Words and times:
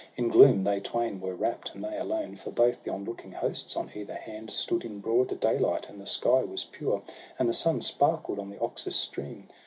In 0.17 0.29
gloom 0.29 0.63
they 0.63 0.79
twain 0.79 1.21
were 1.21 1.35
wrapp'd, 1.35 1.69
and 1.75 1.83
they 1.85 1.95
alone; 1.95 2.35
For 2.35 2.49
both 2.49 2.81
the 2.83 2.91
on 2.91 3.05
looking 3.05 3.33
hosts 3.33 3.75
on 3.75 3.91
either 3.93 4.15
hand 4.15 4.49
Stood 4.49 4.83
in 4.83 4.97
broad 4.99 5.39
daylight, 5.39 5.87
and 5.89 6.01
the 6.01 6.07
sky 6.07 6.41
was 6.43 6.63
pure, 6.63 7.03
And 7.37 7.47
the 7.47 7.53
sun 7.53 7.81
sparkled 7.81 8.39
on 8.39 8.49
the 8.49 8.59
Oxus 8.59 8.95
stream. 8.95 9.47